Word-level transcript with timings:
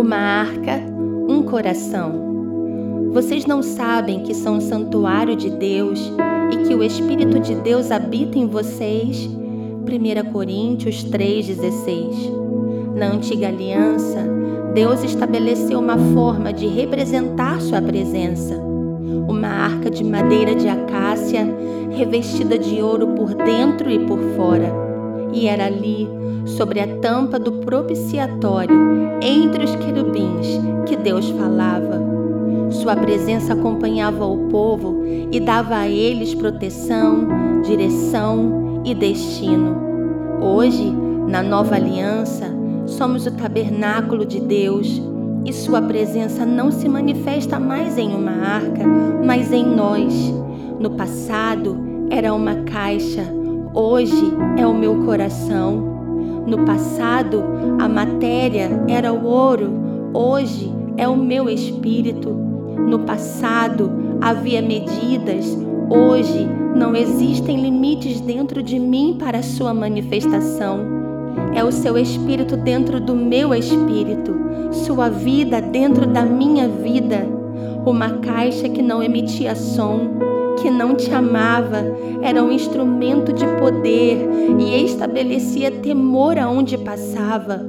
uma 0.00 0.16
arca, 0.16 0.80
um 1.28 1.42
coração. 1.42 3.10
Vocês 3.12 3.44
não 3.44 3.62
sabem 3.62 4.22
que 4.22 4.32
são 4.32 4.56
um 4.56 4.60
santuário 4.60 5.36
de 5.36 5.50
Deus 5.50 6.10
e 6.52 6.56
que 6.66 6.74
o 6.74 6.82
Espírito 6.82 7.38
de 7.38 7.54
Deus 7.56 7.90
habita 7.90 8.38
em 8.38 8.46
vocês? 8.46 9.26
1 9.26 10.32
Coríntios 10.32 11.04
3,16 11.04 12.94
Na 12.96 13.08
antiga 13.08 13.48
aliança, 13.48 14.24
Deus 14.74 15.04
estabeleceu 15.04 15.78
uma 15.78 15.98
forma 16.14 16.50
de 16.50 16.66
representar 16.66 17.60
sua 17.60 17.82
presença. 17.82 18.56
Uma 19.28 19.48
arca 19.48 19.90
de 19.90 20.02
madeira 20.02 20.54
de 20.54 20.68
acácia, 20.68 21.46
revestida 21.90 22.58
de 22.58 22.80
ouro 22.80 23.08
por 23.08 23.34
dentro 23.34 23.90
e 23.90 23.98
por 24.06 24.18
fora. 24.34 24.89
E 25.32 25.46
era 25.46 25.66
ali, 25.66 26.08
sobre 26.44 26.80
a 26.80 26.96
tampa 26.98 27.38
do 27.38 27.52
propiciatório, 27.52 28.74
entre 29.22 29.64
os 29.64 29.74
querubins, 29.76 30.46
que 30.86 30.96
Deus 30.96 31.30
falava. 31.30 32.00
Sua 32.70 32.96
presença 32.96 33.52
acompanhava 33.52 34.24
o 34.24 34.48
povo 34.48 35.02
e 35.30 35.40
dava 35.40 35.76
a 35.76 35.88
eles 35.88 36.34
proteção, 36.34 37.62
direção 37.62 38.82
e 38.84 38.94
destino. 38.94 39.76
Hoje, 40.40 40.90
na 41.28 41.42
nova 41.42 41.74
aliança, 41.74 42.46
somos 42.86 43.26
o 43.26 43.30
tabernáculo 43.30 44.24
de 44.24 44.40
Deus 44.40 45.00
e 45.44 45.52
Sua 45.52 45.80
presença 45.80 46.44
não 46.44 46.70
se 46.70 46.88
manifesta 46.88 47.58
mais 47.58 47.96
em 47.96 48.14
uma 48.14 48.30
arca, 48.30 48.86
mas 49.24 49.52
em 49.52 49.64
nós. 49.64 50.12
No 50.78 50.90
passado 50.90 51.76
era 52.10 52.32
uma 52.34 52.56
caixa, 52.62 53.24
hoje 53.74 54.32
é 54.56 54.66
o 54.66 54.74
meu 54.74 55.04
coração. 55.04 56.44
No 56.46 56.64
passado, 56.64 57.44
a 57.78 57.88
matéria 57.88 58.84
era 58.88 59.12
o 59.12 59.24
ouro, 59.24 59.70
hoje 60.12 60.72
é 60.96 61.06
o 61.06 61.16
meu 61.16 61.48
espírito. 61.48 62.30
No 62.30 63.00
passado, 63.00 63.90
havia 64.20 64.60
medidas, 64.60 65.56
hoje 65.88 66.48
não 66.74 66.94
existem 66.94 67.60
limites 67.60 68.20
dentro 68.20 68.62
de 68.62 68.78
mim 68.78 69.16
para 69.18 69.42
sua 69.42 69.72
manifestação. 69.72 71.00
É 71.54 71.62
o 71.62 71.70
seu 71.70 71.96
espírito 71.96 72.56
dentro 72.56 73.00
do 73.00 73.14
meu 73.14 73.54
espírito, 73.54 74.34
sua 74.72 75.08
vida 75.08 75.60
dentro 75.60 76.06
da 76.06 76.22
minha 76.24 76.68
vida. 76.68 77.26
Uma 77.84 78.10
caixa 78.18 78.68
que 78.68 78.82
não 78.82 79.02
emitia 79.02 79.54
som, 79.54 80.29
que 80.60 80.70
não 80.70 80.94
te 80.94 81.12
amava, 81.12 81.84
era 82.22 82.42
um 82.42 82.52
instrumento 82.52 83.32
de 83.32 83.46
poder 83.58 84.18
e 84.58 84.84
estabelecia 84.84 85.70
temor 85.70 86.38
aonde 86.38 86.76
passava. 86.76 87.66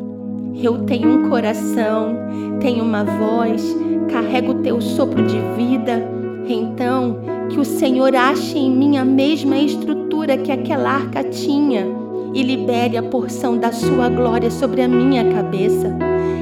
Eu 0.61 0.79
tenho 0.79 1.09
um 1.09 1.29
coração, 1.29 2.15
tenho 2.59 2.83
uma 2.83 3.03
voz, 3.03 3.75
carrego 4.11 4.51
o 4.51 4.61
teu 4.61 4.81
sopro 4.81 5.23
de 5.25 5.39
vida. 5.55 6.05
Então, 6.47 7.19
que 7.49 7.59
o 7.59 7.65
Senhor 7.65 8.13
ache 8.15 8.57
em 8.57 8.69
mim 8.69 8.97
a 8.97 9.05
mesma 9.05 9.57
estrutura 9.57 10.37
que 10.37 10.51
aquela 10.51 10.91
arca 10.91 11.23
tinha 11.23 11.87
e 12.33 12.43
libere 12.43 12.97
a 12.97 13.03
porção 13.03 13.57
da 13.57 13.71
sua 13.71 14.09
glória 14.09 14.51
sobre 14.51 14.81
a 14.81 14.87
minha 14.87 15.31
cabeça. 15.31 15.95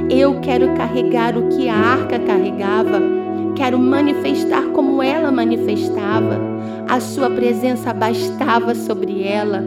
Eu 0.09 0.39
quero 0.41 0.73
carregar 0.73 1.37
o 1.37 1.47
que 1.49 1.69
a 1.69 1.75
arca 1.75 2.17
carregava 2.19 3.19
quero 3.59 3.77
manifestar 3.77 4.68
ela 5.01 5.31
manifestava. 5.31 6.39
A 6.87 6.99
sua 6.99 7.29
presença 7.29 7.93
bastava 7.93 8.73
sobre 8.73 9.23
ela. 9.23 9.63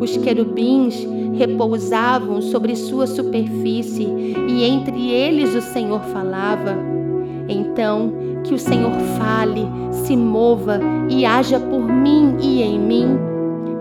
Os 0.00 0.16
querubins 0.16 1.06
repousavam 1.36 2.40
sobre 2.42 2.76
sua 2.76 3.06
superfície 3.06 4.06
e 4.48 4.64
entre 4.64 5.10
eles 5.10 5.54
o 5.54 5.60
Senhor 5.60 6.00
falava. 6.00 6.76
Então, 7.48 8.12
que 8.44 8.54
o 8.54 8.58
Senhor 8.58 8.92
fale, 9.16 9.66
se 9.90 10.16
mova 10.16 10.80
e 11.08 11.24
haja 11.24 11.58
por 11.58 11.82
mim 11.82 12.36
e 12.40 12.62
em 12.62 12.78
mim. 12.78 13.06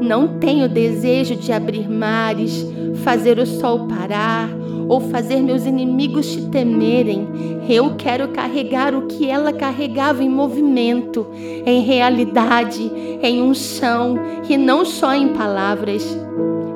Não 0.02 0.40
tenho 0.40 0.69
desejo 0.69 1.36
de 1.36 1.52
abrir 1.52 1.90
mares, 1.90 2.66
fazer 3.03 3.40
o 3.40 3.46
sol 3.46 3.88
parar 3.88 4.50
ou 4.88 5.00
fazer 5.00 5.41
meus 5.41 5.66
inimigos 5.66 6.31
te 6.31 6.41
temerem. 6.50 7.28
Eu 7.69 7.95
quero 7.97 8.29
carregar 8.29 8.95
o 8.95 9.07
que 9.07 9.29
ela 9.29 9.51
carregava 9.51 10.23
em 10.23 10.29
movimento, 10.29 11.28
em 11.33 11.81
realidade, 11.81 12.89
em 13.22 13.41
unção 13.41 14.16
e 14.47 14.57
não 14.57 14.85
só 14.85 15.13
em 15.13 15.29
palavras. 15.29 16.03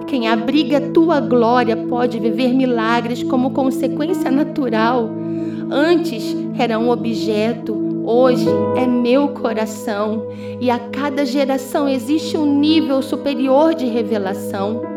Quem 0.05 0.27
abriga 0.27 0.81
tua 0.81 1.21
glória 1.21 1.77
pode 1.77 2.19
viver 2.19 2.53
milagres 2.53 3.23
como 3.23 3.51
consequência 3.51 4.29
natural. 4.29 5.09
Antes 5.69 6.35
era 6.59 6.77
um 6.77 6.89
objeto, 6.89 8.03
hoje 8.05 8.49
é 8.75 8.85
meu 8.85 9.29
coração, 9.29 10.27
e 10.59 10.69
a 10.69 10.77
cada 10.77 11.25
geração 11.25 11.87
existe 11.87 12.37
um 12.37 12.59
nível 12.59 13.01
superior 13.01 13.73
de 13.73 13.85
revelação. 13.85 14.90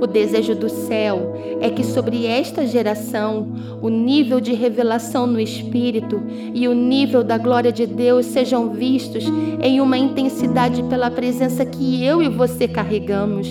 O 0.00 0.06
desejo 0.06 0.54
do 0.54 0.68
céu 0.68 1.34
é 1.60 1.70
que 1.70 1.82
sobre 1.82 2.26
esta 2.26 2.66
geração 2.66 3.48
o 3.80 3.88
nível 3.88 4.40
de 4.40 4.52
revelação 4.52 5.26
no 5.26 5.40
Espírito 5.40 6.22
e 6.54 6.68
o 6.68 6.74
nível 6.74 7.24
da 7.24 7.38
glória 7.38 7.72
de 7.72 7.86
Deus 7.86 8.26
sejam 8.26 8.70
vistos 8.70 9.24
em 9.62 9.80
uma 9.80 9.96
intensidade 9.96 10.82
pela 10.84 11.10
presença 11.10 11.64
que 11.64 12.04
eu 12.04 12.22
e 12.22 12.28
você 12.28 12.68
carregamos. 12.68 13.48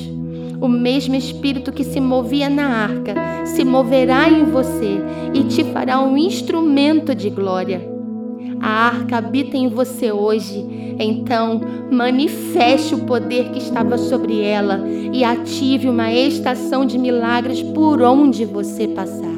O 0.62 0.68
mesmo 0.68 1.16
Espírito 1.16 1.72
que 1.72 1.84
se 1.84 2.00
movia 2.00 2.50
na 2.50 2.68
arca 2.68 3.16
se 3.46 3.64
moverá 3.64 4.30
em 4.30 4.46
você 4.46 5.00
e 5.34 5.44
te 5.44 5.64
fará 5.66 6.00
um 6.00 6.18
instrumento 6.18 7.14
de 7.16 7.30
glória. 7.30 7.95
A 8.62 8.88
arca 8.88 9.18
habita 9.18 9.58
em 9.58 9.68
você 9.68 10.12
hoje. 10.12 10.96
Então, 11.00 11.62
manifeste 11.92 12.96
o 12.96 13.00
poder 13.00 13.52
que 13.52 13.60
estava 13.60 13.98
sobre 13.98 14.42
ela 14.42 14.88
e 14.88 15.24
ative 15.24 15.90
uma 15.90 16.12
estação 16.12 16.86
de 16.86 16.98
milagres 16.98 17.62
por 17.62 18.02
onde 18.02 18.46
você 18.46 18.88
passar. 18.88 19.35